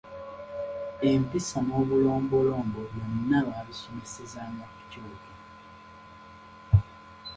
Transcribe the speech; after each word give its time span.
Empisa 1.09 1.57
n'obulombolombo 1.63 2.79
byonna 2.91 3.39
baabisomesezanga 3.47 4.65
ku 4.73 4.79
kyoto. 4.89 5.31